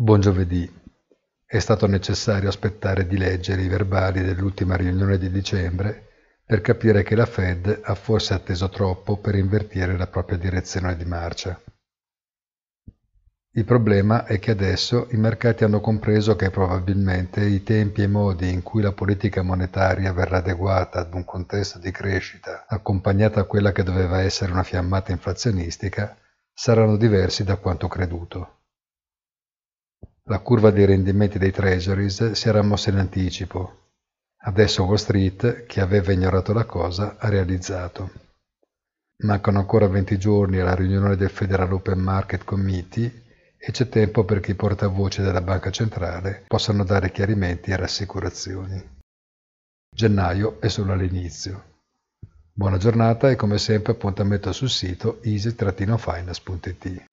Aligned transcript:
Buon 0.00 0.20
giovedì. 0.20 0.72
È 1.44 1.58
stato 1.58 1.88
necessario 1.88 2.48
aspettare 2.48 3.04
di 3.04 3.18
leggere 3.18 3.62
i 3.62 3.66
verbali 3.68 4.22
dell'ultima 4.22 4.76
riunione 4.76 5.18
di 5.18 5.28
dicembre 5.28 6.06
per 6.46 6.60
capire 6.60 7.02
che 7.02 7.16
la 7.16 7.26
Fed 7.26 7.80
ha 7.82 7.94
forse 7.96 8.32
atteso 8.32 8.68
troppo 8.68 9.16
per 9.16 9.34
invertire 9.34 9.96
la 9.96 10.06
propria 10.06 10.38
direzione 10.38 10.96
di 10.96 11.04
marcia. 11.04 11.60
Il 13.54 13.64
problema 13.64 14.24
è 14.24 14.38
che 14.38 14.52
adesso 14.52 15.08
i 15.10 15.16
mercati 15.16 15.64
hanno 15.64 15.80
compreso 15.80 16.36
che 16.36 16.50
probabilmente 16.50 17.44
i 17.44 17.64
tempi 17.64 18.02
e 18.02 18.04
i 18.04 18.08
modi 18.08 18.52
in 18.52 18.62
cui 18.62 18.82
la 18.82 18.92
politica 18.92 19.42
monetaria 19.42 20.12
verrà 20.12 20.36
adeguata 20.36 21.00
ad 21.00 21.12
un 21.12 21.24
contesto 21.24 21.80
di 21.80 21.90
crescita 21.90 22.66
accompagnata 22.68 23.40
a 23.40 23.46
quella 23.46 23.72
che 23.72 23.82
doveva 23.82 24.20
essere 24.20 24.52
una 24.52 24.62
fiammata 24.62 25.10
inflazionistica 25.10 26.16
saranno 26.54 26.96
diversi 26.96 27.42
da 27.42 27.56
quanto 27.56 27.88
creduto. 27.88 28.57
La 30.28 30.40
curva 30.40 30.70
dei 30.70 30.84
rendimenti 30.84 31.38
dei 31.38 31.50
treasuries 31.50 32.32
si 32.32 32.48
era 32.48 32.60
mossa 32.60 32.90
in 32.90 32.98
anticipo. 32.98 33.86
Adesso 34.42 34.84
Wall 34.84 34.96
Street, 34.96 35.64
che 35.64 35.80
aveva 35.80 36.12
ignorato 36.12 36.52
la 36.52 36.66
cosa, 36.66 37.16
ha 37.18 37.30
realizzato. 37.30 38.10
Mancano 39.24 39.58
ancora 39.58 39.88
20 39.88 40.18
giorni 40.18 40.58
alla 40.58 40.74
riunione 40.74 41.16
del 41.16 41.30
Federal 41.30 41.72
Open 41.72 41.98
Market 41.98 42.44
Committee 42.44 43.22
e 43.56 43.72
c'è 43.72 43.88
tempo 43.88 44.24
perché 44.24 44.50
i 44.50 44.54
portavoce 44.54 45.22
della 45.22 45.40
Banca 45.40 45.70
Centrale 45.70 46.44
possano 46.46 46.84
dare 46.84 47.10
chiarimenti 47.10 47.70
e 47.70 47.76
rassicurazioni. 47.76 48.96
Gennaio 49.90 50.60
è 50.60 50.68
solo 50.68 50.92
all'inizio. 50.92 51.76
Buona 52.52 52.76
giornata 52.76 53.30
e 53.30 53.36
come 53.36 53.56
sempre 53.56 53.92
appuntamento 53.92 54.52
sul 54.52 54.68
sito 54.68 55.22
easy-finance.it. 55.22 57.07